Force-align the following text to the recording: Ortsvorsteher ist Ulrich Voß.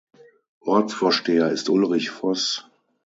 Ortsvorsteher 0.61 1.51
ist 1.51 1.69
Ulrich 1.69 2.09
Voß. 2.09 2.67